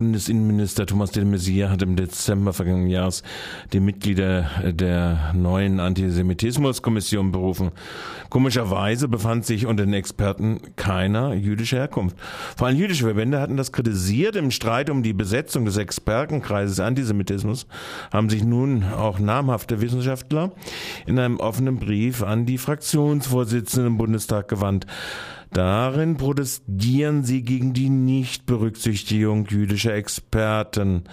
Bundesinnenminister 0.00 0.86
Thomas 0.86 1.10
de 1.10 1.24
Maizière 1.24 1.70
hat 1.70 1.82
im 1.82 1.96
Dezember 1.96 2.52
vergangenen 2.52 2.88
Jahres 2.88 3.24
die 3.72 3.80
Mitglieder 3.80 4.48
der 4.62 5.32
neuen 5.34 5.80
Antisemitismuskommission 5.80 7.32
berufen. 7.32 7.72
Komischerweise 8.30 9.08
befand 9.08 9.44
sich 9.44 9.66
unter 9.66 9.84
den 9.84 9.94
Experten 9.94 10.60
keiner 10.76 11.34
jüdischer 11.34 11.78
Herkunft. 11.78 12.16
Vor 12.56 12.68
allem 12.68 12.76
jüdische 12.76 13.06
Verbände 13.06 13.40
hatten 13.40 13.56
das 13.56 13.72
kritisiert. 13.72 14.36
Im 14.36 14.52
Streit 14.52 14.88
um 14.88 15.02
die 15.02 15.14
Besetzung 15.14 15.64
des 15.64 15.76
Expertenkreises 15.76 16.78
Antisemitismus 16.78 17.66
haben 18.12 18.30
sich 18.30 18.44
nun 18.44 18.84
auch 18.84 19.18
namhafte 19.18 19.80
Wissenschaftler 19.80 20.52
in 21.06 21.18
einem 21.18 21.40
offenen 21.40 21.80
Brief 21.80 22.22
an 22.22 22.46
die 22.46 22.58
Fraktionsvorsitzenden 22.58 23.94
im 23.94 23.98
Bundestag 23.98 24.46
gewandt. 24.46 24.86
Darin 25.52 26.16
protestieren 26.16 27.24
sie 27.24 27.42
gegen 27.42 27.72
die 27.72 27.88
Nichtberücksichtigung 27.88 29.46
jüdischer 29.46 29.94
Experten. 29.94 31.04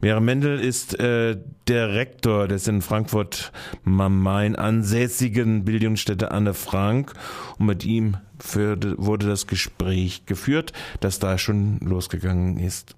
Mehre 0.00 0.20
Mendel 0.20 0.58
ist 0.58 0.98
äh, 0.98 1.36
der 1.68 1.94
Rektor 1.94 2.48
des 2.48 2.66
in 2.66 2.82
Frankfurt 2.82 3.52
am 3.84 4.22
Main 4.22 4.56
ansässigen 4.56 5.64
Bildungsstätte 5.64 6.32
Anne 6.32 6.54
Frank 6.54 7.12
und 7.58 7.66
mit 7.66 7.84
ihm 7.84 8.16
für, 8.38 8.76
wurde 8.98 9.26
das 9.26 9.46
Gespräch 9.46 10.26
geführt, 10.26 10.72
das 11.00 11.18
da 11.18 11.38
schon 11.38 11.78
losgegangen 11.80 12.58
ist. 12.58 12.96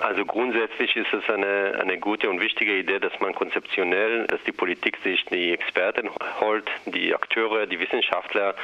Also 0.00 0.24
grundsätzlich 0.24 0.96
ist 0.96 1.12
es 1.12 1.28
eine, 1.28 1.78
eine 1.78 1.98
gute 1.98 2.30
und 2.30 2.40
wichtige 2.40 2.78
Idee, 2.78 2.98
dass 2.98 3.12
man 3.20 3.34
konzeptionell, 3.34 4.26
dass 4.28 4.42
die 4.44 4.52
Politik 4.52 4.96
sich 5.04 5.24
die 5.26 5.52
Experten 5.52 6.08
holt, 6.40 6.68
die 6.86 7.14
Akteure, 7.14 7.66
die 7.66 7.78
Wissenschaftler 7.78 8.54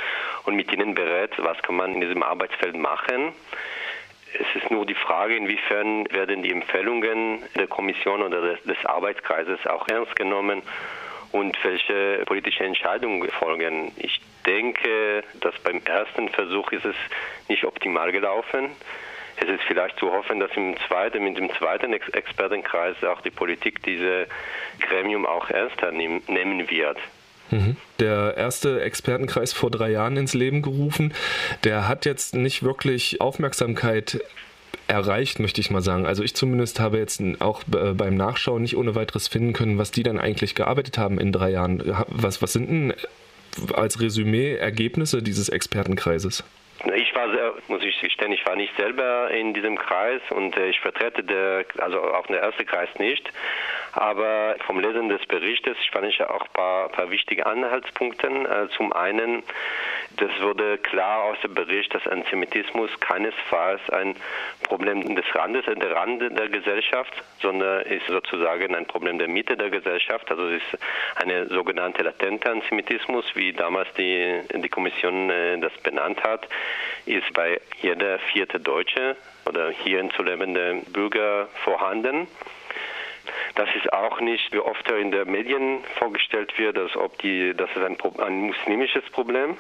und 0.45 0.57
mit 0.57 0.73
ihnen 0.73 0.95
berät, 0.95 1.33
was 1.37 1.61
kann 1.63 1.77
man 1.77 1.95
in 1.95 2.01
diesem 2.01 2.23
Arbeitsfeld 2.23 2.77
machen. 2.77 3.33
Es 4.33 4.63
ist 4.63 4.71
nur 4.71 4.87
die 4.87 4.95
Frage, 4.95 5.37
inwiefern 5.37 6.11
werden 6.11 6.43
die 6.43 6.53
Empfehlungen 6.53 7.43
der 7.55 7.67
Kommission 7.67 8.23
oder 8.23 8.41
des, 8.41 8.63
des 8.65 8.87
Arbeitskreises 8.87 9.67
auch 9.67 9.87
ernst 9.89 10.17
genommen 10.17 10.63
und 11.33 11.57
welche 11.65 12.23
politische 12.25 12.65
Entscheidungen 12.65 13.29
folgen. 13.31 13.93
Ich 13.97 14.21
denke, 14.47 15.23
dass 15.41 15.59
beim 15.59 15.83
ersten 15.85 16.31
Versuch 16.31 16.73
ist 16.73 16.87
es 16.87 16.97
nicht 17.49 17.65
optimal 17.65 18.11
gelaufen 18.11 18.71
es 19.37 19.49
ist 19.49 19.63
vielleicht 19.67 19.99
zu 19.99 20.11
hoffen, 20.11 20.41
dass 20.41 20.51
im 20.57 20.75
zweiten, 20.89 21.23
mit 21.23 21.37
dem 21.37 21.51
zweiten 21.59 21.93
Ex 21.93 22.09
Expertenkreis 22.09 23.03
auch 23.05 23.21
die 23.21 23.31
Politik 23.31 23.83
diese 23.83 24.27
Gremium 24.81 25.27
auch 25.27 25.51
ernster 25.51 25.93
nehm, 25.93 26.23
nehmen 26.27 26.69
wird. 26.71 26.99
Mhm. 27.51 27.77
Der 28.01 28.35
erste 28.37 28.81
Expertenkreis 28.81 29.53
vor 29.53 29.71
drei 29.71 29.91
Jahren 29.91 30.17
ins 30.17 30.35
Leben 30.35 30.63
gerufen, 30.63 31.15
der 31.65 31.89
hat 31.89 32.05
jetzt 32.05 32.35
nicht 32.35 32.63
wirklich 32.63 33.21
Aufmerksamkeit 33.21 34.21
erreicht, 34.89 35.41
möchte 35.41 35.61
ich 35.61 35.71
mal 35.71 35.83
sagen. 35.83 36.07
Also 36.07 36.23
ich 36.23 36.35
zumindest 36.35 36.81
habe 36.81 36.99
jetzt 36.99 37.21
auch 37.41 37.63
äh, 37.73 37.93
beim 37.93 38.15
Nachschauen 38.15 38.63
nicht 38.63 38.77
ohne 38.77 38.95
weiteres 38.95 39.29
finden 39.29 39.53
können, 39.53 39.79
was 39.79 39.91
die 39.91 40.03
dann 40.03 40.19
eigentlich 40.19 40.55
gearbeitet 40.55 40.99
haben 40.99 41.19
in 41.19 41.33
drei 41.33 41.51
Jahren. 41.51 41.83
Was, 42.09 42.43
was 42.43 42.53
sind 42.53 42.69
denn 42.69 42.95
als 43.75 44.01
Resümee 44.01 44.55
Ergebnisse 44.55 45.23
dieses 45.23 45.49
Expertenkreises? 45.49 46.45
Ich 46.95 47.15
war 47.15 47.31
sehr, 47.31 47.55
muss 47.69 47.83
ich 47.83 47.99
gestehen, 48.01 48.33
ich 48.33 48.45
war 48.47 48.57
nicht 48.57 48.77
selber 48.77 49.31
in 49.31 49.55
diesem 49.55 49.77
Kreis 49.77 50.21
und 50.31 50.57
äh, 50.57 50.69
ich 50.69 50.81
vertrete 50.81 51.25
der, 51.25 51.65
also 51.79 52.01
auch 52.01 52.27
der 52.27 52.43
erste 52.43 52.65
Kreis 52.65 52.89
nicht. 52.99 53.31
Aber 53.97 54.57
vom 54.67 54.79
Lesen 54.79 55.09
des 55.09 55.25
Berichtes 55.25 55.79
fand 55.91 56.07
ich 56.07 56.23
auch 56.23 56.43
ein 56.43 56.53
paar, 56.53 56.89
paar 56.91 57.11
wichtige 57.11 57.47
Anhaltspunkte. 57.47 58.27
Äh, 58.27 58.69
zum 58.77 58.93
einen, 58.93 59.43
das 60.19 60.31
wurde 60.43 60.77
klar 60.77 61.23
aus 61.23 61.39
dem 61.43 61.55
Bericht, 61.55 61.95
dass 61.95 62.07
Antisemitismus 62.07 62.91
keinesfalls 63.01 63.81
ein 63.89 64.15
Problem 64.65 65.17
des 65.17 65.25
Randes, 65.35 65.65
der 65.65 65.97
Rande 65.97 66.31
der 66.31 66.51
Gesellschaft, 66.51 67.11
sondern 67.41 67.87
ist 67.87 68.07
sozusagen 68.07 68.75
ein 68.75 68.85
Problem 68.85 69.17
der 69.17 69.29
Mitte 69.29 69.57
der 69.57 69.71
Gesellschaft. 69.71 70.31
Also 70.31 70.47
es 70.51 70.63
ist 70.63 70.83
eine 71.15 71.47
sogenannte 71.47 72.03
latente 72.03 72.51
Antisemitismus, 72.51 73.25
wie 73.35 73.55
damals 73.55 73.89
die, 73.95 74.43
die 74.55 74.69
Kommission 74.69 75.31
äh, 75.31 75.59
das 75.59 75.73
benannt 75.79 76.23
hat, 76.23 76.47
ist 77.07 77.33
bei 77.33 77.59
jeder 77.81 78.19
vierte 78.19 78.61
Deutsche 78.61 79.17
oder 79.47 79.71
hierin 79.71 80.11
zu 80.11 80.23
lebende 80.23 80.83
Bürger 80.93 81.49
vorhanden. 81.65 82.29
Das 83.55 83.69
ist 83.75 83.93
auch 83.93 84.21
nicht, 84.21 84.53
wie 84.53 84.59
oft 84.59 84.91
in 84.91 85.11
den 85.11 85.31
Medien 85.31 85.85
vorgestellt 85.99 86.57
wird, 86.59 86.79
als 86.79 86.97
ob 86.97 87.19
die, 87.19 87.55
das 87.55 87.71
ist 87.71 87.83
ein, 87.83 87.97
ein 88.19 88.41
muslimisches 88.43 89.05
Problem. 89.11 89.57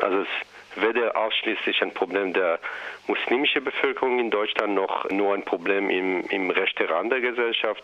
Also 0.00 0.22
es 0.22 0.28
weder 0.76 1.16
ausschließlich 1.16 1.82
ein 1.82 1.92
Problem 1.92 2.32
der 2.32 2.58
muslimischen 3.06 3.62
Bevölkerung 3.64 4.18
in 4.18 4.30
Deutschland 4.30 4.74
noch 4.74 5.08
nur 5.10 5.34
ein 5.34 5.44
Problem 5.44 5.90
im, 5.90 6.24
im 6.28 6.50
rechten 6.50 6.86
Rand 6.86 7.12
der 7.12 7.20
Gesellschaft, 7.20 7.82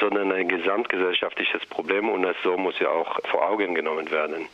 sondern 0.00 0.32
ein 0.32 0.48
gesamtgesellschaftliches 0.48 1.64
Problem 1.66 2.08
und 2.08 2.22
das 2.22 2.36
so 2.42 2.56
muss 2.56 2.78
ja 2.78 2.88
auch 2.88 3.20
vor 3.30 3.48
Augen 3.48 3.74
genommen 3.74 4.10
werden. 4.10 4.48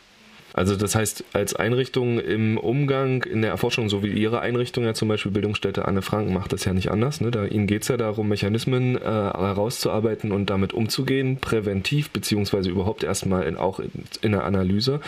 Also 0.53 0.75
das 0.75 0.95
heißt, 0.95 1.23
als 1.33 1.55
Einrichtung 1.55 2.19
im 2.19 2.57
Umgang, 2.57 3.23
in 3.23 3.41
der 3.41 3.51
Erforschung, 3.51 3.89
so 3.89 4.03
wie 4.03 4.11
Ihre 4.11 4.41
Einrichtung 4.41 4.83
ja 4.83 4.93
zum 4.93 5.07
Beispiel 5.07 5.31
Bildungsstätte 5.31 5.85
Anne 5.85 6.01
Frank 6.01 6.29
macht 6.31 6.53
das 6.53 6.65
ja 6.65 6.73
nicht 6.73 6.91
anders. 6.91 7.21
Ne? 7.21 7.31
Da, 7.31 7.45
Ihnen 7.45 7.67
geht 7.67 7.83
es 7.83 7.87
ja 7.87 7.97
darum, 7.97 8.27
Mechanismen 8.27 8.95
äh, 8.95 8.99
herauszuarbeiten 9.01 10.31
und 10.31 10.49
damit 10.49 10.73
umzugehen, 10.73 11.37
präventiv, 11.37 12.09
beziehungsweise 12.09 12.69
überhaupt 12.69 13.03
erstmal 13.03 13.43
in, 13.43 13.57
auch 13.57 13.79
in, 13.79 13.91
in 14.21 14.31
der 14.31 14.43
Analyse. 14.43 14.99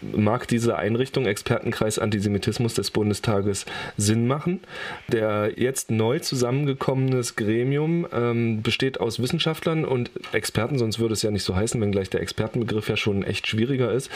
Mag 0.00 0.48
diese 0.48 0.76
Einrichtung, 0.76 1.26
Expertenkreis 1.26 1.98
Antisemitismus 1.98 2.74
des 2.74 2.90
Bundestages, 2.90 3.66
Sinn 3.96 4.26
machen? 4.26 4.60
Der 5.08 5.52
jetzt 5.56 5.90
neu 5.90 6.18
zusammengekommenes 6.18 7.36
Gremium 7.36 8.06
ähm, 8.12 8.62
besteht 8.62 9.00
aus 9.00 9.20
Wissenschaftlern 9.20 9.84
und 9.84 10.10
Experten, 10.32 10.78
sonst 10.78 10.98
würde 10.98 11.14
es 11.14 11.22
ja 11.22 11.30
nicht 11.30 11.44
so 11.44 11.54
heißen, 11.54 11.80
wenngleich 11.80 12.10
der 12.10 12.20
Expertenbegriff 12.20 12.88
ja 12.88 12.96
schon 12.96 13.22
echt 13.22 13.46
schwieriger 13.46 13.92
ist. 13.92 14.10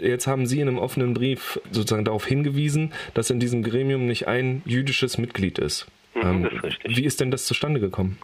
Jetzt 0.00 0.25
haben 0.26 0.46
Sie 0.46 0.60
in 0.60 0.68
einem 0.68 0.78
offenen 0.78 1.14
Brief 1.14 1.60
sozusagen 1.70 2.04
darauf 2.04 2.26
hingewiesen, 2.26 2.92
dass 3.14 3.30
in 3.30 3.40
diesem 3.40 3.62
Gremium 3.62 4.06
nicht 4.06 4.28
ein 4.28 4.62
jüdisches 4.64 5.18
Mitglied 5.18 5.58
ist. 5.58 5.86
Mhm, 6.14 6.22
ähm, 6.22 6.60
ist 6.62 6.78
wie 6.84 7.04
ist 7.04 7.20
denn 7.20 7.30
das 7.30 7.46
zustande 7.46 7.80
gekommen? 7.80 8.18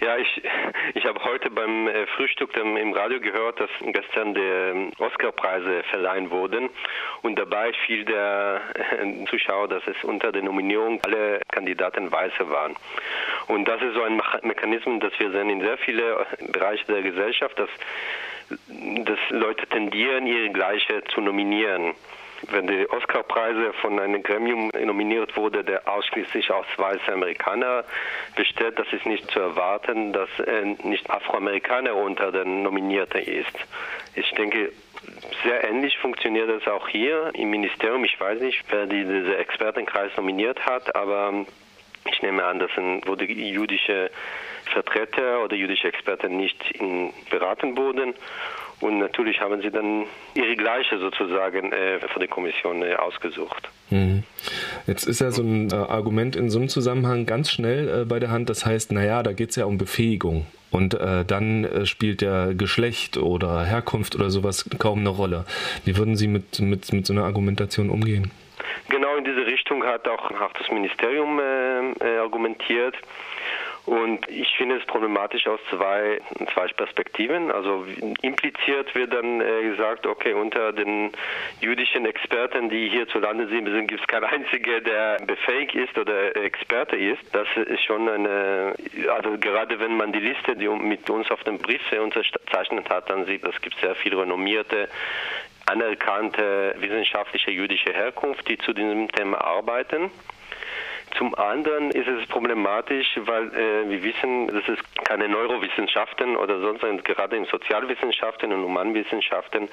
Ja, 0.00 0.16
ich, 0.16 0.42
ich 0.94 1.04
habe 1.04 1.22
heute 1.24 1.50
beim 1.50 1.88
äh, 1.88 2.06
Frühstück 2.16 2.56
im 2.56 2.92
Radio 2.92 3.20
gehört, 3.20 3.60
dass 3.60 3.70
gestern 3.80 4.34
die 4.34 4.40
ähm, 4.40 4.92
Oscarpreise 4.98 5.82
verleihen 5.90 6.30
wurden 6.30 6.70
und 7.22 7.38
dabei 7.38 7.72
fiel 7.86 8.04
der 8.04 8.62
äh, 8.74 9.24
Zuschauer, 9.30 9.68
dass 9.68 9.82
es 9.86 10.02
unter 10.02 10.32
den 10.32 10.46
Nominierungen 10.46 11.00
alle 11.04 11.40
Kandidaten 11.52 12.10
Weiße 12.10 12.48
waren. 12.48 12.74
Und 13.48 13.66
das 13.66 13.82
ist 13.82 13.94
so 13.94 14.02
ein 14.02 14.20
Mechanismus, 14.42 15.00
das 15.00 15.12
wir 15.18 15.30
sehen 15.30 15.50
in 15.50 15.60
sehr 15.60 15.78
vielen 15.78 16.00
äh, 16.00 16.50
Bereichen 16.50 16.92
der 16.92 17.02
Gesellschaft, 17.02 17.58
dass 17.58 17.70
dass 19.04 19.18
Leute 19.30 19.66
tendieren, 19.66 20.26
ihre 20.26 20.50
Gleiche 20.50 21.02
zu 21.14 21.20
nominieren. 21.20 21.94
Wenn 22.50 22.66
die 22.66 22.88
Oscarpreise 22.88 23.74
von 23.82 24.00
einem 24.00 24.22
Gremium 24.22 24.70
nominiert 24.84 25.36
wurde, 25.36 25.62
der 25.62 25.86
ausschließlich 25.86 26.50
aus 26.50 26.64
weißen 26.76 27.12
Amerikanern 27.12 27.84
besteht, 28.34 28.78
das 28.78 28.90
ist 28.92 29.04
nicht 29.04 29.30
zu 29.30 29.40
erwarten, 29.40 30.14
dass 30.14 30.30
nicht 30.82 31.10
Afroamerikaner 31.10 31.94
unter 31.94 32.32
den 32.32 32.62
Nominierten 32.62 33.20
ist. 33.20 33.52
Ich 34.14 34.30
denke, 34.32 34.72
sehr 35.44 35.64
ähnlich 35.64 35.98
funktioniert 35.98 36.48
das 36.48 36.66
auch 36.66 36.88
hier 36.88 37.30
im 37.34 37.50
Ministerium. 37.50 38.04
Ich 38.04 38.18
weiß 38.18 38.40
nicht, 38.40 38.64
wer 38.70 38.86
diesen 38.86 39.34
Expertenkreis 39.34 40.10
nominiert 40.16 40.64
hat, 40.64 40.96
aber 40.96 41.44
ich 42.10 42.22
nehme 42.22 42.42
an, 42.44 42.58
dass 42.58 42.70
wurde 43.04 43.26
jüdische 43.26 44.10
Vertreter 44.70 45.44
oder 45.44 45.56
jüdische 45.56 45.88
Experten 45.88 46.36
nicht 46.36 46.56
beraten 47.30 47.76
wurden. 47.76 48.14
Und 48.80 48.98
natürlich 48.98 49.40
haben 49.40 49.60
sie 49.60 49.70
dann 49.70 50.06
ihre 50.34 50.56
Gleiche 50.56 50.98
sozusagen 50.98 51.72
äh, 51.72 52.00
von 52.00 52.20
der 52.20 52.28
Kommission 52.28 52.82
äh, 52.82 52.94
ausgesucht. 52.94 53.68
Mhm. 53.90 54.22
Jetzt 54.86 55.04
ist 55.04 55.20
ja 55.20 55.30
so 55.30 55.42
ein 55.42 55.70
äh, 55.70 55.74
Argument 55.74 56.34
in 56.34 56.48
so 56.48 56.58
einem 56.58 56.68
Zusammenhang 56.68 57.26
ganz 57.26 57.50
schnell 57.50 58.02
äh, 58.02 58.04
bei 58.06 58.18
der 58.18 58.30
Hand. 58.30 58.48
Das 58.48 58.64
heißt, 58.64 58.92
naja, 58.92 59.22
da 59.22 59.32
geht 59.32 59.50
es 59.50 59.56
ja 59.56 59.66
um 59.66 59.76
Befähigung. 59.76 60.46
Und 60.70 60.94
äh, 60.94 61.24
dann 61.26 61.64
äh, 61.64 61.84
spielt 61.84 62.22
ja 62.22 62.52
Geschlecht 62.52 63.18
oder 63.18 63.64
Herkunft 63.64 64.14
oder 64.14 64.30
sowas 64.30 64.64
kaum 64.78 65.00
eine 65.00 65.10
Rolle. 65.10 65.44
Wie 65.84 65.98
würden 65.98 66.16
Sie 66.16 66.28
mit, 66.28 66.60
mit, 66.60 66.90
mit 66.92 67.06
so 67.06 67.12
einer 67.12 67.24
Argumentation 67.24 67.90
umgehen? 67.90 68.30
Genau 68.88 69.16
in 69.16 69.24
diese 69.24 69.44
Richtung 69.44 69.84
hat 69.84 70.08
auch, 70.08 70.30
auch 70.30 70.52
das 70.58 70.70
Ministerium 70.70 71.40
argumentiert. 72.22 72.96
Und 73.90 74.28
ich 74.28 74.56
finde 74.56 74.76
es 74.76 74.84
problematisch 74.86 75.48
aus 75.48 75.58
zwei, 75.68 76.20
zwei 76.54 76.68
Perspektiven. 76.68 77.50
Also 77.50 77.84
impliziert 78.22 78.94
wird 78.94 79.12
dann 79.12 79.40
äh, 79.40 79.62
gesagt, 79.62 80.06
okay, 80.06 80.32
unter 80.32 80.72
den 80.72 81.10
jüdischen 81.60 82.06
Experten, 82.06 82.68
die 82.68 82.88
hierzulande 82.88 83.48
sind, 83.48 83.64
gibt 83.88 84.00
es 84.00 84.06
keinen 84.06 84.26
einzigen, 84.26 84.84
der 84.84 85.16
befähigt 85.26 85.74
ist 85.74 85.98
oder 85.98 86.36
Experte 86.36 86.94
ist. 86.94 87.18
Das 87.32 87.48
ist 87.56 87.82
schon 87.82 88.08
eine, 88.08 88.74
also 89.12 89.36
gerade 89.40 89.80
wenn 89.80 89.96
man 89.96 90.12
die 90.12 90.20
Liste, 90.20 90.54
die 90.54 90.68
mit 90.68 91.10
uns 91.10 91.28
auf 91.32 91.42
dem 91.42 91.58
Brief 91.58 91.82
unterzeichnet 91.90 92.88
hat, 92.88 93.10
dann 93.10 93.26
sieht, 93.26 93.42
es 93.42 93.60
gibt 93.60 93.74
sehr 93.80 93.96
viele 93.96 94.18
renommierte 94.18 94.88
anerkannte 95.66 96.76
wissenschaftliche 96.78 97.50
jüdische 97.50 97.92
Herkunft, 97.92 98.48
die 98.48 98.58
zu 98.58 98.72
diesem 98.72 99.10
Thema 99.10 99.40
arbeiten. 99.44 100.12
Zum 101.20 101.34
anderen 101.34 101.90
ist 101.90 102.08
es 102.08 102.26
problematisch, 102.28 103.20
weil 103.26 103.48
äh, 103.48 103.90
wir 103.90 104.02
wissen, 104.02 104.46
dass 104.46 104.66
es 104.66 104.78
keine 105.04 105.28
Neurowissenschaften 105.28 106.34
oder 106.34 106.60
sonst 106.60 107.04
gerade 107.04 107.36
in 107.36 107.44
Sozialwissenschaften 107.44 108.50
und 108.54 108.62
Humanwissenschaften 108.62 109.68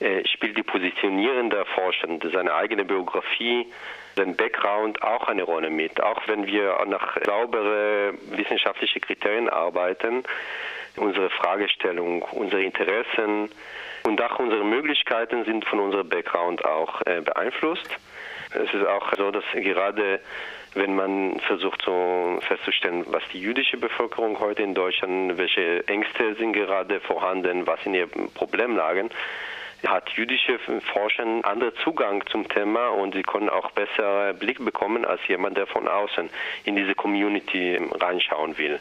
äh, 0.00 0.26
spielt 0.26 0.56
die 0.56 0.64
Positionierung 0.64 1.50
der 1.50 1.66
Forschenden, 1.66 2.32
seine 2.32 2.52
eigene 2.54 2.84
Biografie, 2.84 3.68
sein 4.16 4.34
Background 4.34 5.00
auch 5.04 5.28
eine 5.28 5.44
Rolle 5.44 5.70
mit. 5.70 6.02
Auch 6.02 6.26
wenn 6.26 6.48
wir 6.48 6.76
nach 6.88 7.16
saubere 7.24 8.14
wissenschaftliche 8.32 8.98
Kriterien 8.98 9.48
arbeiten, 9.48 10.24
unsere 10.96 11.30
Fragestellung, 11.30 12.22
unsere 12.22 12.60
Interessen 12.60 13.50
und 14.02 14.20
auch 14.20 14.40
unsere 14.40 14.64
Möglichkeiten 14.64 15.44
sind 15.44 15.64
von 15.64 15.78
unserem 15.78 16.08
Background 16.08 16.64
auch 16.64 17.02
äh, 17.06 17.20
beeinflusst. 17.20 17.88
Es 18.54 18.72
ist 18.72 18.86
auch 18.86 19.12
so, 19.16 19.30
dass 19.30 19.44
gerade 19.54 20.20
wenn 20.74 20.94
man 20.94 21.38
versucht 21.40 21.82
so 21.84 22.38
festzustellen, 22.48 23.04
was 23.08 23.22
die 23.32 23.40
jüdische 23.40 23.76
Bevölkerung 23.76 24.38
heute 24.40 24.62
in 24.62 24.74
Deutschland, 24.74 25.36
welche 25.36 25.86
Ängste 25.86 26.34
sind 26.36 26.54
gerade 26.54 27.00
vorhanden, 27.00 27.66
was 27.66 27.82
sind 27.82 27.94
ihre 27.94 28.06
Problemlagen, 28.06 29.10
hat 29.86 30.10
jüdische 30.10 30.58
Forscher 30.92 31.22
einen 31.22 31.44
anderen 31.44 31.74
Zugang 31.82 32.24
zum 32.26 32.48
Thema 32.48 32.88
und 32.88 33.14
sie 33.14 33.22
können 33.22 33.48
auch 33.48 33.70
besser 33.72 34.32
Blick 34.32 34.64
bekommen 34.64 35.04
als 35.04 35.20
jemand, 35.28 35.56
der 35.56 35.66
von 35.66 35.88
außen 35.88 36.30
in 36.64 36.76
diese 36.76 36.94
Community 36.94 37.78
reinschauen 38.00 38.56
will. 38.58 38.78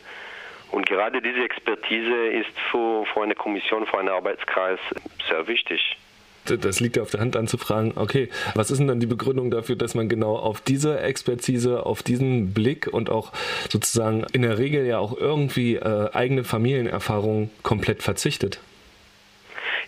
Und 0.71 0.85
gerade 0.85 1.21
diese 1.21 1.43
Expertise 1.43 2.27
ist 2.27 2.57
für, 2.69 3.05
für 3.05 3.23
eine 3.23 3.35
Kommission, 3.35 3.85
für 3.85 3.99
einen 3.99 4.09
Arbeitskreis 4.09 4.79
sehr 5.27 5.47
wichtig 5.47 5.97
das 6.45 6.79
liegt 6.79 6.97
ja 6.97 7.03
auf 7.03 7.11
der 7.11 7.19
Hand 7.19 7.35
anzufragen, 7.35 7.93
okay, 7.95 8.29
was 8.55 8.71
ist 8.71 8.79
denn 8.79 8.87
dann 8.87 8.99
die 8.99 9.05
Begründung 9.05 9.51
dafür, 9.51 9.75
dass 9.75 9.95
man 9.95 10.09
genau 10.09 10.35
auf 10.35 10.61
diese 10.61 10.99
Expertise, 10.99 11.85
auf 11.85 12.03
diesen 12.03 12.53
Blick 12.53 12.87
und 12.87 13.09
auch 13.09 13.31
sozusagen 13.69 14.25
in 14.33 14.41
der 14.41 14.57
Regel 14.57 14.85
ja 14.85 14.99
auch 14.99 15.17
irgendwie 15.17 15.75
äh, 15.75 16.09
eigene 16.13 16.43
Familienerfahrung 16.43 17.49
komplett 17.63 18.03
verzichtet? 18.03 18.59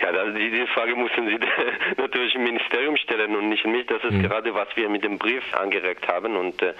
Ja, 0.02 0.10
also 0.10 0.38
diese 0.38 0.68
Frage 0.68 0.96
müssen 0.96 1.28
Sie 1.28 1.38
natürlich 1.98 2.36
im 2.36 2.44
Ministerium 2.44 2.98
stellen 2.98 3.36
und 3.36 3.50
nicht 3.50 3.66
mich. 3.66 3.86
Das 3.88 4.04
ist 4.04 4.12
mhm. 4.12 4.24
gerade, 4.24 4.54
was 4.54 4.68
wir 4.76 4.90
mit 4.90 5.04
dem 5.04 5.18
Brief 5.18 5.44
angeregt 5.54 6.08
haben. 6.08 6.36
Und 6.36 6.62
äh, 6.62 6.74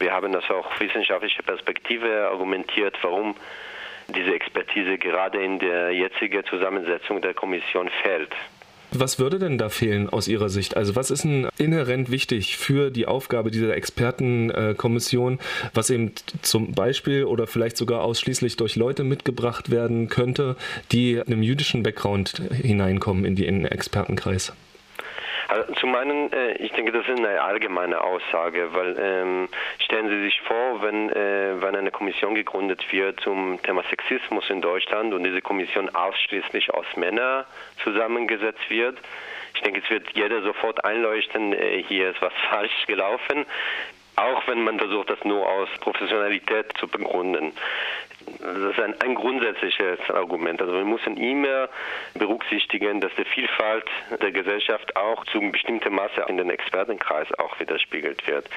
wir 0.00 0.12
haben 0.12 0.32
das 0.32 0.48
auch 0.50 0.80
wissenschaftliche 0.80 1.42
Perspektive 1.42 2.28
argumentiert, 2.28 2.96
warum 3.02 3.36
diese 4.08 4.34
Expertise 4.34 4.98
gerade 4.98 5.42
in 5.42 5.58
der 5.58 5.92
jetzigen 5.92 6.44
Zusammensetzung 6.44 7.20
der 7.20 7.34
Kommission 7.34 7.88
fehlt. 8.02 8.30
Was 8.96 9.18
würde 9.18 9.38
denn 9.40 9.58
da 9.58 9.68
fehlen 9.68 10.08
aus 10.08 10.28
Ihrer 10.28 10.48
Sicht? 10.48 10.76
Also 10.76 10.94
was 10.94 11.10
ist 11.10 11.24
denn 11.24 11.48
inhärent 11.58 12.10
wichtig 12.10 12.56
für 12.56 12.90
die 12.90 13.06
Aufgabe 13.06 13.50
dieser 13.50 13.74
Expertenkommission, 13.74 15.40
was 15.74 15.90
eben 15.90 16.12
zum 16.42 16.72
Beispiel 16.72 17.24
oder 17.24 17.46
vielleicht 17.46 17.76
sogar 17.76 18.02
ausschließlich 18.02 18.56
durch 18.56 18.76
Leute 18.76 19.02
mitgebracht 19.02 19.70
werden 19.70 20.08
könnte, 20.08 20.56
die 20.92 21.20
einem 21.20 21.42
jüdischen 21.42 21.82
Background 21.82 22.42
hineinkommen 22.52 23.24
in 23.24 23.34
den 23.34 23.64
Expertenkreis? 23.64 24.52
Also 25.54 25.72
zum 25.74 25.94
einen, 25.94 26.32
äh, 26.32 26.54
ich 26.54 26.72
denke, 26.72 26.90
das 26.90 27.06
ist 27.06 27.16
eine 27.16 27.40
allgemeine 27.40 28.02
Aussage, 28.02 28.74
weil 28.74 28.96
ähm, 28.98 29.48
stellen 29.78 30.08
Sie 30.08 30.24
sich 30.24 30.40
vor, 30.40 30.82
wenn, 30.82 31.10
äh, 31.10 31.62
wenn 31.62 31.76
eine 31.76 31.92
Kommission 31.92 32.34
gegründet 32.34 32.84
wird 32.90 33.20
zum 33.20 33.62
Thema 33.62 33.84
Sexismus 33.88 34.50
in 34.50 34.60
Deutschland 34.60 35.14
und 35.14 35.22
diese 35.22 35.40
Kommission 35.40 35.94
ausschließlich 35.94 36.74
aus 36.74 36.86
Männern 36.96 37.44
zusammengesetzt 37.84 38.68
wird, 38.68 38.98
ich 39.54 39.62
denke, 39.62 39.80
es 39.84 39.90
wird 39.90 40.10
jeder 40.14 40.42
sofort 40.42 40.84
einleuchten, 40.84 41.52
äh, 41.52 41.84
hier 41.84 42.10
ist 42.10 42.20
was 42.20 42.32
falsch 42.50 42.86
gelaufen 42.88 43.46
auch 44.16 44.46
wenn 44.46 44.64
man 44.64 44.78
versucht, 44.78 45.10
das 45.10 45.22
nur 45.24 45.48
aus 45.48 45.68
Professionalität 45.80 46.66
zu 46.78 46.88
begründen. 46.88 47.52
Das 48.40 48.56
ist 48.56 48.80
ein, 48.80 48.94
ein 49.00 49.14
grundsätzliches 49.14 49.98
Argument. 50.10 50.60
Also 50.60 50.72
wir 50.72 50.84
müssen 50.84 51.16
immer 51.16 51.68
berücksichtigen, 52.14 53.00
dass 53.00 53.12
die 53.16 53.24
Vielfalt 53.24 53.84
der 54.22 54.32
Gesellschaft 54.32 54.96
auch 54.96 55.24
zu 55.26 55.40
einem 55.40 55.52
bestimmten 55.52 55.94
Maße 55.94 56.24
in 56.28 56.38
den 56.38 56.50
Expertenkreis 56.50 57.28
auch 57.38 57.58
widerspiegelt 57.60 58.26
wird. 58.26 58.48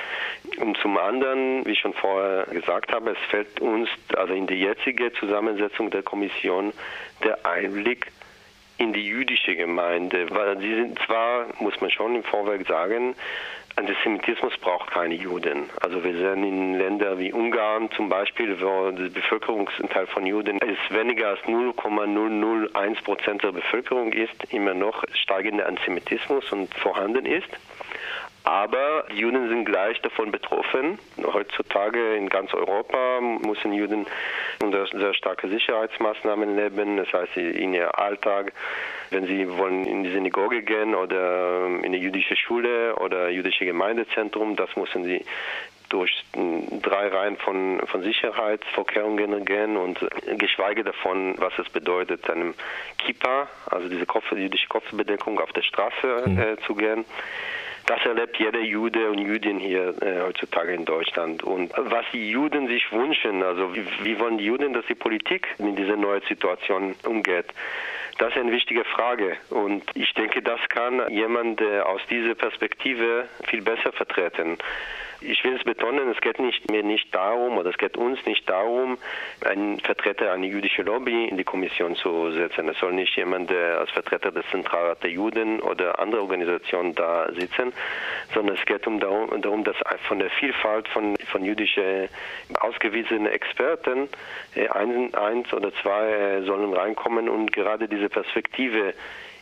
Und 0.58 0.78
zum 0.78 0.98
anderen, 0.98 1.66
wie 1.66 1.72
ich 1.72 1.80
schon 1.80 1.94
vorher 1.94 2.46
gesagt 2.46 2.94
habe, 2.94 3.12
es 3.12 3.18
fällt 3.30 3.60
uns 3.60 3.90
also 4.16 4.34
in 4.34 4.48
die 4.48 4.62
jetzige 4.62 5.12
Zusammensetzung 5.14 5.90
der 5.90 6.04
Kommission 6.04 6.72
der 7.24 7.46
Einblick 7.46 8.08
in 8.78 8.94
die 8.94 9.06
jüdische 9.06 9.56
Gemeinde, 9.56 10.28
weil 10.30 10.60
sie 10.60 10.76
sind 10.76 11.00
zwar, 11.06 11.48
muss 11.60 11.80
man 11.82 11.90
schon 11.90 12.16
im 12.16 12.24
Vorweg 12.24 12.68
sagen, 12.68 13.16
Antisemitismus 13.78 14.58
braucht 14.58 14.90
keine 14.90 15.14
Juden. 15.14 15.70
Also 15.82 16.04
wir 16.04 16.14
sehen 16.14 16.44
in 16.44 16.74
Ländern 16.74 17.20
wie 17.20 17.32
Ungarn 17.32 17.92
zum 17.92 18.10
Beispiel, 18.10 18.60
wo 18.60 18.90
der 18.90 19.10
Bevölkerungsanteil 19.10 20.08
von 20.08 20.26
Juden 20.26 20.58
ist 20.58 20.92
weniger 20.92 21.30
als 21.30 21.40
0,001 21.48 23.02
Prozent 23.04 23.44
der 23.44 23.52
Bevölkerung 23.52 24.14
ist, 24.14 24.52
immer 24.52 24.74
noch 24.74 25.04
steigender 25.14 25.68
Antisemitismus 25.68 26.52
und 26.52 26.74
vorhanden 26.74 27.28
ist. 27.28 27.50
Aber 28.48 29.04
die 29.12 29.18
Juden 29.18 29.50
sind 29.50 29.66
gleich 29.66 30.00
davon 30.04 30.32
betroffen. 30.32 30.98
Heutzutage 31.22 32.16
in 32.16 32.30
ganz 32.30 32.54
Europa 32.54 33.20
müssen 33.20 33.74
Juden 33.74 34.06
unter 34.64 34.88
sehr 34.88 35.14
starke 35.16 35.50
Sicherheitsmaßnahmen 35.50 36.56
leben. 36.56 36.96
Das 36.96 37.12
heißt, 37.12 37.36
in 37.36 37.74
ihrem 37.74 37.92
Alltag, 37.92 38.54
wenn 39.10 39.28
sie 39.28 39.50
wollen 39.58 39.86
in 39.86 40.06
die 40.06 40.12
Synagoge 40.12 40.62
gehen 40.62 40.96
oder 40.96 41.66
in 41.66 41.84
eine 41.84 41.98
jüdische 41.98 42.38
Schule 42.38 42.96
oder 42.96 43.28
jüdische 43.28 43.66
Gemeindezentrum, 43.66 44.56
das 44.56 44.74
müssen 44.78 45.04
sie 45.04 45.26
durch 45.90 46.24
drei 46.34 47.10
Reihen 47.10 47.36
von, 47.36 47.82
von 47.88 48.02
Sicherheitsvorkehrungen 48.02 49.44
gehen 49.44 49.76
und 49.76 50.00
geschweige 50.38 50.86
davon, 50.86 51.36
was 51.38 51.52
es 51.60 51.70
bedeutet, 51.70 52.30
einem 52.30 52.54
Kippa, 52.98 53.50
also 53.70 53.90
diese 53.90 54.06
Kopf, 54.06 54.32
jüdische 54.32 54.70
Kopfbedeckung 54.70 55.38
auf 55.42 55.52
der 55.52 55.64
Straße 55.64 56.24
mhm. 56.26 56.40
äh, 56.40 56.58
zu 56.66 56.76
gehen. 56.76 57.04
Das 57.88 58.06
erlebt 58.06 58.38
jeder 58.38 58.60
Jude 58.60 59.10
und 59.10 59.18
Jüdin 59.18 59.60
hier 59.60 59.96
äh, 60.02 60.22
heutzutage 60.22 60.74
in 60.74 60.84
Deutschland. 60.84 61.42
Und 61.42 61.72
was 61.78 62.06
die 62.12 62.30
Juden 62.30 62.68
sich 62.68 62.92
wünschen, 62.92 63.42
also 63.42 63.74
wie, 63.74 63.86
wie 64.04 64.20
wollen 64.20 64.38
die 64.38 64.44
Juden, 64.44 64.74
dass 64.74 64.86
die 64.88 64.96
Politik 64.96 65.48
mit 65.58 65.80
dieser 65.80 65.96
neuen 65.96 66.22
Situation 66.28 66.96
umgeht, 67.06 67.46
das 68.18 68.34
ist 68.34 68.40
eine 68.40 68.52
wichtige 68.52 68.84
Frage. 68.84 69.38
Und 69.50 69.84
ich 69.96 70.14
denke, 70.16 70.42
das 70.42 70.60
kann 70.68 71.02
jemand 71.10 71.62
äh, 71.62 71.80
aus 71.80 72.02
dieser 72.10 72.36
Perspektive 72.36 73.30
viel 73.46 73.62
besser 73.62 73.94
vertreten. 73.94 74.58
Ich 75.22 75.44
will 75.44 75.56
es 75.56 75.64
betonen, 75.64 76.10
es 76.10 76.22
geht 76.22 76.40
nicht, 76.40 76.70
mir 76.70 76.84
nicht 76.84 77.14
darum, 77.14 77.58
oder 77.58 77.72
es 77.72 77.78
geht 77.78 77.98
uns 77.98 78.24
nicht 78.26 78.48
darum, 78.48 78.98
einen 79.44 79.80
Vertreter 79.80 80.32
einer 80.32 80.46
jüdischen 80.46 80.86
Lobby 80.86 81.26
in 81.26 81.38
die 81.38 81.44
Kommission 81.44 81.96
zu 81.96 82.32
setzen. 82.32 82.70
Es 82.70 82.78
soll 82.78 82.94
nicht 82.94 83.16
jemand 83.16 83.50
der 83.50 83.80
als 83.80 83.90
Vertreter 83.92 84.32
des 84.32 84.46
Zentralrats 84.52 85.02
der 85.02 85.10
Juden 85.10 85.60
oder 85.60 86.00
andere 86.00 86.22
Organisationen 86.22 86.94
da 86.94 87.32
sitzen, 87.34 87.74
sondern 88.34 88.56
es 88.56 88.66
geht 88.66 88.86
um 88.86 89.00
darum, 89.00 89.42
darum 89.42 89.64
dass 89.64 89.76
von 90.08 90.20
der 90.20 90.30
Vielfalt 90.30 90.88
von, 90.90 91.16
von 91.32 91.44
jüdischen 91.44 92.10
ausgewiesenen 92.60 93.28
Experten 93.28 94.10
äh, 94.56 94.68
ein, 94.70 95.14
eins 95.16 95.52
oder 95.54 95.74
zwei 95.82 96.42
sollen 96.44 96.74
reinkommen 96.74 97.28
und 97.28 97.52
gerade 97.52 97.88
diese 97.88 98.10
Perspektive 98.10 98.94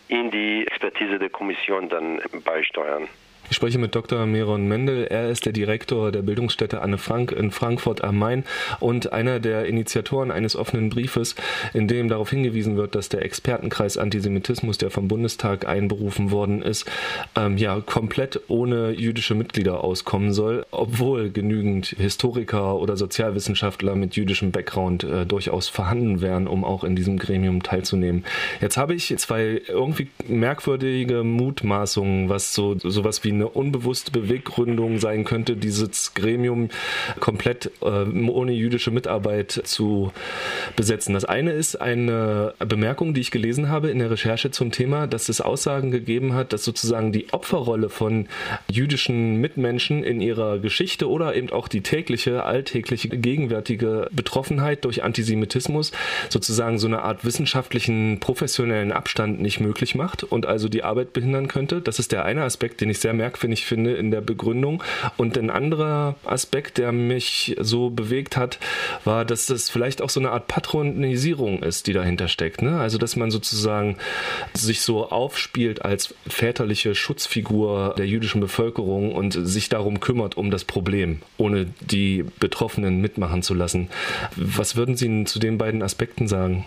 in 0.08 0.32
die 0.32 0.66
Expertise 0.68 1.20
der 1.20 1.30
Kommission 1.30 1.90
dann 1.90 2.22
beisteuern. 2.44 3.08
Ich 3.50 3.58
spreche 3.58 3.78
mit 3.78 3.94
Dr. 3.94 4.26
Meron 4.26 4.68
Mendel. 4.68 5.06
Er 5.06 5.30
ist 5.30 5.46
der 5.46 5.54
Direktor 5.54 6.12
der 6.12 6.24
Bildungsstätte 6.24 6.82
Anne 6.82 6.98
Frank 6.98 7.32
in 7.32 7.52
Frankfurt 7.52 8.04
am 8.04 8.18
Main 8.18 8.44
und 8.80 9.14
einer 9.14 9.40
der 9.40 9.66
Initiatoren 9.66 10.32
eines 10.32 10.56
offenen 10.56 10.90
Briefes, 10.90 11.36
in 11.74 11.88
dem 11.88 12.10
darauf 12.10 12.32
hingewiesen 12.32 12.76
wird, 12.76 12.96
dass 12.96 13.10
der 13.10 13.24
Expertenkreis 13.24 13.98
Antisemitismus, 13.98 14.80
der 14.80 14.90
vom 14.90 15.08
Bundestag 15.08 15.68
einberufen 15.68 16.32
worden 16.32 16.64
ist, 16.64 16.90
ähm, 17.36 17.58
ja 17.58 17.80
komplett 17.82 18.42
ohne 18.48 18.92
jüdische 18.92 19.36
Mitglieder 19.36 19.84
auskommen 19.84 20.34
soll, 20.34 20.66
obwohl 20.72 21.30
genügend 21.30 21.88
Historiker 21.98 22.78
oder 22.78 22.98
Sozialwissenschaftler 22.98 23.96
mit 23.96 24.16
jüdischem 24.16 24.52
Background 24.52 25.04
äh, 25.04 25.26
durchaus 25.26 25.70
vorhanden 25.70 26.22
wären, 26.22 26.48
um 26.48 26.64
auch 26.64 26.84
in 26.84 26.96
diesem 26.96 27.20
Gremium 27.20 27.62
teilzunehmen. 27.62 28.26
Jetzt 28.60 28.78
habe 28.78 28.96
ich 28.96 29.16
zwei 29.18 29.62
irgendwie 29.68 30.08
merkwürdige 30.28 31.24
Mutmaßungen, 31.24 32.28
was 32.30 32.56
so 32.56 32.76
sowas 32.80 33.24
wie 33.24 33.35
eine 33.36 33.48
unbewusste 33.48 34.12
Beweggründung 34.12 35.00
sein 35.00 35.24
könnte, 35.24 35.56
dieses 35.56 36.14
Gremium 36.14 36.70
komplett 37.20 37.72
äh, 37.82 37.86
ohne 37.86 38.52
jüdische 38.54 38.92
Mitarbeit 38.92 39.52
zu 39.52 40.12
besetzen. 40.76 41.14
Das 41.14 41.26
eine 41.26 41.52
ist 41.52 41.76
eine 41.80 42.54
Bemerkung, 42.60 43.14
die 43.14 43.22
ich 43.22 43.32
gelesen 43.32 43.70
habe 43.70 43.90
in 43.90 44.00
der 44.00 44.12
Recherche 44.12 44.52
zum 44.52 44.72
Thema, 44.72 45.08
dass 45.08 45.30
es 45.30 45.42
Aussagen 45.42 45.92
gegeben 45.92 46.34
hat, 46.34 46.54
dass 46.54 46.64
sozusagen 46.64 47.12
die 47.12 47.32
Opferrolle 47.32 47.90
von 47.90 48.28
jüdischen 48.72 49.40
Mitmenschen 49.42 50.04
in 50.04 50.22
ihrer 50.22 50.60
Geschichte 50.60 51.10
oder 51.10 51.36
eben 51.36 51.50
auch 51.50 51.68
die 51.68 51.82
tägliche, 51.82 52.44
alltägliche, 52.44 53.10
gegenwärtige 53.10 54.10
Betroffenheit 54.12 54.86
durch 54.86 55.04
Antisemitismus 55.04 55.92
sozusagen 56.30 56.80
so 56.80 56.88
eine 56.88 57.02
Art 57.02 57.26
wissenschaftlichen, 57.26 58.20
professionellen 58.20 58.92
Abstand 58.92 59.42
nicht 59.42 59.60
möglich 59.60 59.96
macht 59.96 60.24
und 60.24 60.46
also 60.46 60.70
die 60.70 60.84
Arbeit 60.84 61.14
behindern 61.14 61.48
könnte. 61.48 61.82
Das 61.82 62.00
ist 62.00 62.12
der 62.12 62.26
eine 62.26 62.44
Aspekt, 62.44 62.82
den 62.82 62.90
ich 62.90 63.00
sehr 63.00 63.14
merke 63.14 63.25
merkwürdig 63.26 63.66
finde 63.66 63.94
in 63.94 64.12
der 64.12 64.22
Begründung. 64.22 64.84
Und 65.18 65.38
ein 65.38 65.50
anderer 65.50 66.16
Aspekt, 66.26 66.78
der 66.78 66.92
mich 66.92 67.56
so 67.60 67.90
bewegt 67.90 68.38
hat, 68.38 68.60
war, 69.04 69.26
dass 69.26 69.48
das 69.48 69.70
vielleicht 69.70 70.02
auch 70.02 70.10
so 70.10 70.20
eine 70.20 70.32
Art 70.32 70.48
Patronisierung 70.48 71.64
ist, 71.64 71.88
die 71.88 71.94
dahinter 71.94 72.28
steckt. 72.28 72.62
Ne? 72.62 72.80
Also, 72.80 72.98
dass 72.98 73.16
man 73.16 73.32
sozusagen 73.32 73.98
sich 74.54 74.82
so 74.82 75.10
aufspielt 75.10 75.84
als 75.84 76.14
väterliche 76.28 76.96
Schutzfigur 76.96 77.96
der 77.98 78.08
jüdischen 78.08 78.42
Bevölkerung 78.42 79.14
und 79.14 79.32
sich 79.32 79.70
darum 79.70 80.00
kümmert, 80.00 80.38
um 80.38 80.52
das 80.52 80.66
Problem, 80.66 81.22
ohne 81.38 81.66
die 81.80 82.26
Betroffenen 82.40 83.02
mitmachen 83.02 83.42
zu 83.42 83.54
lassen. 83.54 83.90
Was 84.36 84.76
würden 84.76 84.96
Sie 84.96 85.26
zu 85.26 85.40
den 85.40 85.58
beiden 85.58 85.82
Aspekten 85.82 86.28
sagen? 86.28 86.66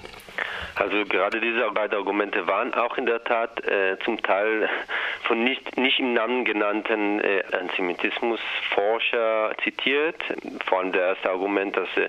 Also 0.78 1.04
gerade 1.06 1.40
diese 1.40 1.68
beiden 1.72 1.98
Argumente 1.98 2.46
waren 2.46 2.72
auch 2.74 2.96
in 2.98 3.06
der 3.06 3.24
Tat 3.24 3.66
äh, 3.66 3.98
zum 4.04 4.22
Teil 4.22 4.68
von 5.28 5.44
nicht, 5.44 5.76
nicht 5.76 6.00
im 6.00 6.14
Namen 6.14 6.44
genannten 6.44 7.20
äh, 7.20 7.44
Antisemitismusforscher 7.52 9.52
zitiert. 9.62 10.16
Vor 10.66 10.78
allem 10.78 10.92
das 10.92 11.02
erste 11.02 11.30
Argument, 11.30 11.76
dass 11.76 11.88
äh, 11.96 12.08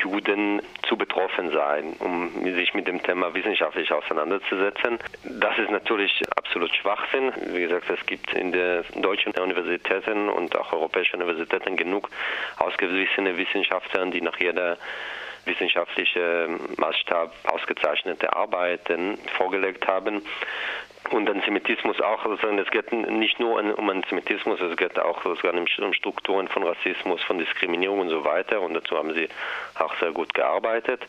Juden 0.00 0.62
zu 0.88 0.96
betroffen 0.96 1.52
seien, 1.52 1.92
um 1.98 2.30
sich 2.42 2.74
mit 2.74 2.88
dem 2.88 3.02
Thema 3.02 3.34
wissenschaftlich 3.34 3.92
auseinanderzusetzen. 3.92 4.98
Das 5.24 5.58
ist 5.58 5.70
natürlich 5.70 6.22
absolut 6.36 6.74
Schwachsinn. 6.74 7.32
Wie 7.52 7.60
gesagt, 7.60 7.90
es 7.90 8.04
gibt 8.06 8.32
in 8.32 8.52
den 8.52 8.84
deutschen 8.96 9.32
Universitäten 9.32 10.28
und 10.28 10.56
auch 10.56 10.72
europäischen 10.72 11.16
Universitäten 11.16 11.76
genug 11.76 12.08
ausgewiesene 12.58 13.36
Wissenschaftler, 13.36 14.06
die 14.06 14.22
nach 14.22 14.40
jeder 14.40 14.78
wissenschaftliche 15.46 16.48
Maßstab 16.76 17.32
ausgezeichnete 17.44 18.34
Arbeiten 18.34 19.18
vorgelegt 19.36 19.86
haben. 19.86 20.22
Und 21.10 21.30
Antisemitismus 21.30 22.00
auch, 22.00 22.24
also 22.24 22.48
es 22.48 22.70
geht 22.70 22.92
nicht 22.92 23.38
nur 23.38 23.62
um 23.78 23.90
Antisemitismus, 23.90 24.60
es 24.60 24.76
geht 24.76 24.98
auch 24.98 25.24
um 25.24 25.92
Strukturen 25.92 26.48
von 26.48 26.64
Rassismus, 26.64 27.22
von 27.22 27.38
Diskriminierung 27.38 28.00
und 28.00 28.08
so 28.08 28.24
weiter. 28.24 28.60
Und 28.60 28.74
dazu 28.74 28.96
haben 28.96 29.14
sie 29.14 29.28
auch 29.78 29.94
sehr 29.98 30.12
gut 30.12 30.34
gearbeitet. 30.34 31.06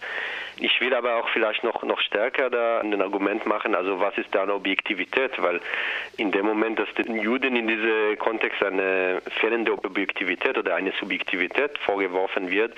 Ich 0.59 0.81
will 0.81 0.93
aber 0.93 1.17
auch 1.17 1.29
vielleicht 1.29 1.63
noch, 1.63 1.83
noch 1.83 1.99
stärker 2.01 2.49
da 2.49 2.79
ein 2.79 3.01
Argument 3.01 3.45
machen, 3.45 3.75
also 3.75 3.99
was 3.99 4.17
ist 4.17 4.33
da 4.33 4.43
eine 4.43 4.53
Objektivität? 4.53 5.31
Weil 5.37 5.61
in 6.17 6.31
dem 6.31 6.45
Moment, 6.45 6.79
dass 6.79 6.91
den 6.95 7.15
Juden 7.15 7.55
in 7.55 7.67
diesem 7.67 8.17
Kontext 8.17 8.63
eine 8.63 9.21
fehlende 9.39 9.73
Objektivität 9.73 10.57
oder 10.57 10.75
eine 10.75 10.91
Subjektivität 10.99 11.77
vorgeworfen 11.79 12.49
wird, 12.49 12.73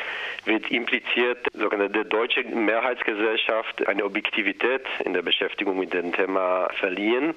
wird 0.45 0.69
impliziert, 0.71 1.47
sogar 1.53 1.87
der 1.87 2.03
deutsche 2.03 2.43
Mehrheitsgesellschaft 2.43 3.87
eine 3.87 4.03
Objektivität 4.03 4.85
in 5.05 5.13
der 5.13 5.21
Beschäftigung 5.21 5.79
mit 5.79 5.93
dem 5.93 6.11
Thema 6.11 6.69
verliehen 6.79 7.33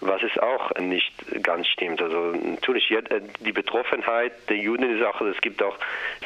was 0.00 0.22
es 0.22 0.38
auch 0.38 0.70
nicht 0.78 1.12
ganz 1.42 1.66
stimmt. 1.68 2.00
Also 2.00 2.32
natürlich 2.32 2.90
äh, 2.90 3.02
die 3.40 3.52
Betroffenheit 3.52 4.32
der 4.48 4.56
Juden 4.56 4.96
ist 4.96 5.04
auch, 5.04 5.20
es 5.22 5.40
gibt 5.40 5.62
auch 5.62 5.76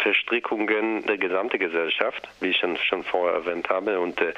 Verstrickungen 0.02 1.04
der 1.06 1.18
gesamten 1.18 1.58
Gesellschaft, 1.58 2.28
wie 2.40 2.48
ich 2.48 2.58
schon, 2.58 2.76
schon 2.76 3.02
vorher 3.02 3.34
erwähnt 3.34 3.68
habe. 3.68 3.98
Und 4.00 4.20
äh, 4.20 4.34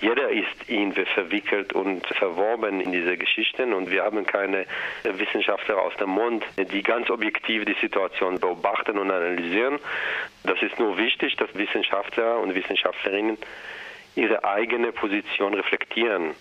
jeder 0.00 0.28
ist 0.28 0.68
irgendwie 0.68 1.04
verwickelt 1.06 1.72
und 1.72 2.06
verworben 2.06 2.80
in 2.80 2.92
diese 2.92 3.16
Geschichten. 3.16 3.72
Und 3.72 3.90
wir 3.90 4.04
haben 4.04 4.24
keine 4.26 4.66
Wissenschaftler 5.02 5.78
aus 5.80 5.94
dem 5.96 6.10
Mond, 6.10 6.44
die 6.56 6.82
ganz 6.82 7.10
objektiv 7.10 7.64
die 7.64 7.76
Situation 7.80 8.38
beobachten 8.38 8.98
und 8.98 9.10
analysieren. 9.10 9.78
Das 10.44 10.60
ist 10.62 10.78
nur 10.78 10.96
wichtig, 10.96 11.36
dass 11.36 11.52
Wissenschaftler 11.54 12.38
und 12.38 12.54
Wissenschaftlerinnen 12.54 13.38
ihre 14.14 14.44
eigene 14.44 14.92
Position 14.92 15.54
reflektieren 15.54 16.34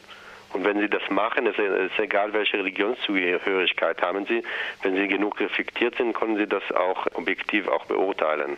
und 0.55 0.63
wenn 0.63 0.79
Sie 0.79 0.87
das 0.87 1.01
machen, 1.09 1.45
ist 1.47 1.59
es 1.59 1.91
egal, 1.99 2.31
welche 2.33 2.57
Religionszugehörigkeit 2.57 4.01
haben 4.01 4.25
Sie, 4.25 4.41
wenn 4.83 4.95
Sie 4.95 5.07
genug 5.07 5.39
reflektiert 5.39 5.95
sind, 5.97 6.13
können 6.13 6.37
Sie 6.37 6.47
das 6.47 6.63
auch 6.71 7.05
objektiv 7.13 7.67
auch 7.67 7.85
beurteilen. 7.85 8.57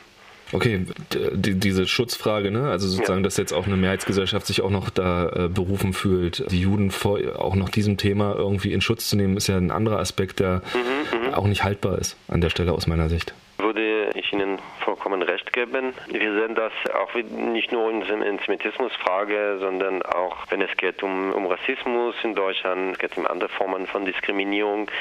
Okay, 0.54 0.86
die, 1.34 1.56
diese 1.56 1.88
Schutzfrage, 1.88 2.52
ne? 2.52 2.70
also 2.70 2.88
sozusagen, 2.88 3.20
ja. 3.20 3.24
dass 3.24 3.36
jetzt 3.36 3.52
auch 3.52 3.66
eine 3.68 3.76
Mehrheitsgesellschaft 3.76 4.46
sich 4.46 4.62
auch 4.62 4.70
noch 4.70 4.90
da 4.90 5.28
äh, 5.30 5.50
berufen 5.50 5.92
fühlt, 5.92 6.50
die 6.52 6.62
Juden 6.62 6.92
vor 6.92 7.20
auch 7.38 7.56
noch 7.56 7.68
diesem 7.68 7.98
Thema 7.98 8.34
irgendwie 8.36 8.72
in 8.72 8.80
Schutz 8.80 9.10
zu 9.10 9.18
nehmen, 9.18 9.36
ist 9.36 9.48
ja 9.48 9.58
ein 9.58 9.72
anderer 9.72 10.00
Aspekt, 10.00 10.40
der 10.40 10.62
mhm, 10.74 11.28
mhm. 11.28 11.34
auch 11.34 11.48
nicht 11.48 11.64
haltbar 11.64 11.98
ist 11.98 12.16
an 12.30 12.40
der 12.40 12.50
Stelle 12.50 12.72
aus 12.72 12.88
meiner 12.88 13.10
Sicht. 13.10 13.34
Würde 13.58 14.12
ich 14.14 14.32
Ihnen 14.32 14.60
vollkommen 14.80 15.22
recht 15.22 15.46
geben. 15.58 15.94
Wir 16.08 16.34
sehen 16.34 16.54
das 16.54 16.72
auch 16.94 17.16
nicht 17.16 17.72
nur 17.72 17.90
in 17.90 18.02
der 18.02 18.30
Antisemitismusfrage, 18.30 19.58
sondern 19.60 20.04
auch 20.04 20.46
wenn 20.52 20.62
es 20.62 20.70
geht 20.78 21.02
um, 21.02 21.34
um 21.34 21.48
Rassismus 21.48 22.14
in 22.22 22.36
Deutschland, 22.36 22.92
es 22.92 23.00
geht 23.00 23.18
um 23.18 23.26
andere 23.26 23.50
Formen 23.50 23.88
von 23.88 24.06
Diskriminierung, 24.06 24.92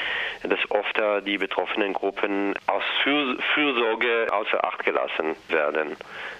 dass 0.41 0.59
oft 0.71 0.99
die 1.27 1.37
betroffenen 1.37 1.93
Gruppen 1.93 2.55
aus 2.65 2.83
Fürsorge 3.03 4.27
außer 4.31 4.63
Acht 4.63 4.83
gelassen 4.83 5.35
werden. 5.49 5.95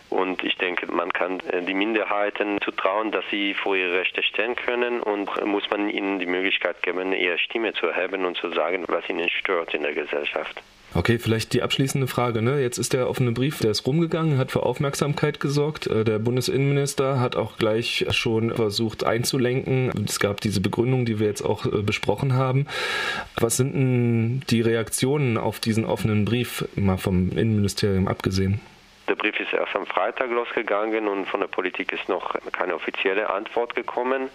Und 0.10 0.44
ich 0.44 0.58
denke, 0.58 0.92
man 0.92 1.12
kann 1.12 1.42
äh, 1.42 1.62
die 1.62 1.74
Minderheiten 1.74 2.60
zutrauen, 2.62 3.12
dass 3.12 3.26
sie 3.30 3.54
vor 3.54 3.76
ihre 3.76 4.00
Rechte 4.00 4.24
stehen 4.24 4.56
können 4.56 5.02
und 5.02 5.30
muss 5.46 5.70
man 5.70 5.90
ihnen 5.90 6.18
die 6.18 6.26
Möglichkeit 6.26 6.82
geben, 6.82 7.14
ihre 7.14 7.38
Stimme 7.38 7.74
zu 7.74 7.88
erheben 7.88 8.26
und 8.26 8.38
zu 8.38 8.50
sagen, 8.52 8.86
was 8.88 9.08
ihnen 9.10 9.30
stört 9.30 9.74
in 9.74 9.84
der 9.84 9.94
Gesellschaft. 9.94 10.64
Okay, 10.98 11.20
vielleicht 11.20 11.54
die 11.54 11.62
abschließende 11.62 12.08
Frage. 12.08 12.42
Ne? 12.42 12.60
Jetzt 12.60 12.80
ist 12.80 12.92
der 12.92 13.08
offene 13.08 13.32
Brief, 13.32 13.60
der 13.60 13.70
ist 13.70 13.86
rumgegangen, 13.86 14.40
hat 14.40 14.52
für 14.52 14.64
Aufmerksamkeit 14.64 15.40
gesorgt. 15.40 15.86
Äh, 15.86 16.04
der 16.04 16.18
Bundesinnenminister 16.18 17.20
hat 17.20 17.36
auch 17.36 17.58
gleich 17.58 18.08
schon 18.10 18.52
versucht 18.52 19.04
einzulenken. 19.04 19.92
Es 20.08 20.20
gab 20.20 20.42
diese 20.42 20.60
Begründung, 20.60 21.06
die 21.06 21.20
wir 21.20 21.28
jetzt 21.28 21.44
auch 21.44 21.68
äh, 21.68 21.84
besprochen 21.84 22.34
haben. 22.34 22.66
Was 23.40 23.58
sind 23.58 23.76
denn 23.76 24.42
die 24.50 24.62
Reaktionen 24.62 25.38
auf 25.38 25.60
diesen 25.60 25.86
offenen 25.86 26.26
Brief, 26.26 26.66
mal 26.76 26.98
vom 26.98 27.30
Innenministerium 27.30 28.08
abgesehen? 28.08 28.60
Der 29.08 29.16
Brief 29.16 29.40
ist 29.40 29.54
erst 29.54 29.76
am 29.76 29.86
Freitag 29.86 30.32
losgegangen 30.32 31.08
und 31.08 31.28
von 31.28 31.42
der 31.42 31.48
Politik 31.48 31.94
ist 31.94 32.10
noch 32.10 32.34
keine 32.54 32.74
offizielle 32.74 33.30
Antwort 33.30 33.76
gekommen. 33.76 34.30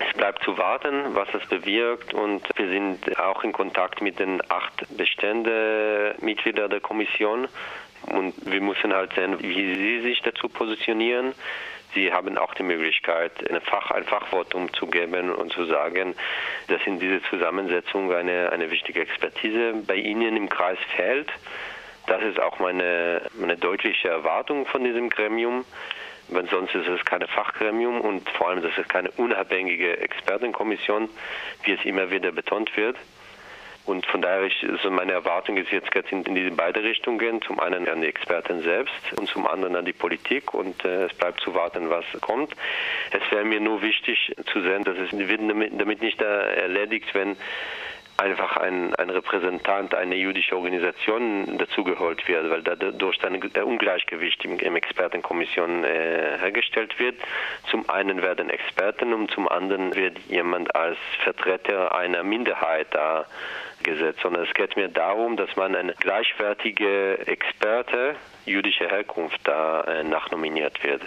Es 0.00 0.16
bleibt 0.16 0.42
zu 0.44 0.56
warten, 0.56 1.14
was 1.14 1.28
es 1.34 1.46
bewirkt 1.46 2.14
und 2.14 2.42
wir 2.56 2.68
sind 2.68 3.18
auch 3.18 3.44
in 3.44 3.52
Kontakt 3.52 4.00
mit 4.00 4.18
den 4.18 4.40
acht 4.48 4.86
Beständemitgliedern 4.96 6.70
der 6.70 6.80
Kommission 6.80 7.46
und 8.06 8.34
wir 8.50 8.62
müssen 8.62 8.94
halt 8.94 9.12
sehen, 9.12 9.36
wie 9.40 9.74
sie 9.74 10.00
sich 10.00 10.22
dazu 10.22 10.48
positionieren. 10.48 11.34
Sie 11.92 12.12
haben 12.12 12.38
auch 12.38 12.54
die 12.54 12.62
Möglichkeit, 12.62 13.32
eine 13.50 13.60
Fach, 13.60 13.90
ein 13.90 14.04
Fachwort 14.04 14.54
umzugeben 14.54 15.30
und 15.34 15.52
zu 15.52 15.66
sagen, 15.66 16.14
dass 16.68 16.80
in 16.86 16.98
dieser 16.98 17.22
Zusammensetzung 17.24 18.10
eine, 18.10 18.52
eine 18.52 18.70
wichtige 18.70 19.00
Expertise 19.00 19.74
bei 19.86 19.96
Ihnen 19.96 20.34
im 20.34 20.48
Kreis 20.48 20.78
fehlt. 20.96 21.28
Das 22.06 22.22
ist 22.22 22.40
auch 22.40 22.58
meine, 22.58 23.22
meine 23.34 23.56
deutliche 23.56 24.08
Erwartung 24.08 24.64
von 24.66 24.82
diesem 24.82 25.10
Gremium. 25.10 25.66
Weil 26.30 26.48
sonst 26.48 26.74
ist 26.74 26.88
es 26.88 27.04
keine 27.04 27.26
Fachgremium 27.26 28.00
und 28.00 28.28
vor 28.30 28.48
allem 28.48 28.62
das 28.62 28.76
ist 28.78 28.88
keine 28.88 29.10
unabhängige 29.12 29.98
Expertenkommission, 29.98 31.08
wie 31.64 31.72
es 31.72 31.84
immer 31.84 32.10
wieder 32.10 32.32
betont 32.32 32.76
wird. 32.76 32.96
Und 33.86 34.06
von 34.06 34.22
daher 34.22 34.46
ist 34.46 34.54
also 34.62 34.90
meine 34.90 35.12
Erwartung 35.12 35.56
ist 35.56 35.72
jetzt 35.72 35.90
in, 36.12 36.22
in 36.22 36.34
diese 36.34 36.50
beide 36.52 36.82
Richtungen. 36.82 37.42
Zum 37.42 37.58
einen 37.58 37.88
an 37.88 38.02
die 38.02 38.06
Experten 38.06 38.62
selbst 38.62 38.94
und 39.16 39.28
zum 39.28 39.46
anderen 39.46 39.74
an 39.74 39.84
die 39.84 39.92
Politik. 39.92 40.54
Und 40.54 40.84
äh, 40.84 41.06
es 41.06 41.14
bleibt 41.14 41.40
zu 41.40 41.54
warten, 41.54 41.90
was 41.90 42.04
kommt. 42.20 42.54
Es 43.10 43.32
wäre 43.32 43.44
mir 43.44 43.60
nur 43.60 43.82
wichtig 43.82 44.32
zu 44.52 44.60
sehen, 44.60 44.84
dass 44.84 44.96
es 44.98 45.10
wird 45.12 45.40
damit, 45.40 45.80
damit 45.80 46.02
nicht 46.02 46.20
erledigt, 46.20 47.12
wenn 47.14 47.36
einfach 48.20 48.56
ein, 48.58 48.94
ein 48.96 49.10
Repräsentant 49.10 49.94
einer 49.94 50.14
jüdischen 50.14 50.54
Organisation 50.54 51.58
dazugeholt 51.58 52.28
wird, 52.28 52.50
weil 52.50 52.62
dadurch 52.62 53.18
ein 53.24 53.42
Ungleichgewicht 53.64 54.44
im, 54.44 54.58
im 54.58 54.76
Expertenkommission 54.76 55.84
äh, 55.84 56.38
hergestellt 56.38 56.98
wird. 56.98 57.16
Zum 57.70 57.88
einen 57.88 58.22
werden 58.22 58.50
Experten 58.50 59.14
und 59.14 59.30
zum 59.30 59.48
anderen 59.48 59.94
wird 59.94 60.18
jemand 60.28 60.74
als 60.74 60.98
Vertreter 61.24 61.94
einer 61.94 62.22
Minderheit 62.22 62.88
da 62.90 63.24
gesetzt, 63.82 64.20
sondern 64.22 64.44
es 64.44 64.52
geht 64.54 64.76
mir 64.76 64.88
darum, 64.88 65.36
dass 65.36 65.56
man 65.56 65.74
eine 65.74 65.94
gleichwertige 65.94 67.26
Experte 67.26 68.16
jüdischer 68.44 68.88
Herkunft 68.88 69.40
da 69.44 69.82
äh, 69.82 70.04
nachnominiert 70.04 70.84
wird. 70.84 71.02